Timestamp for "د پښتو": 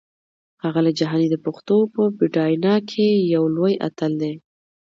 1.31-1.77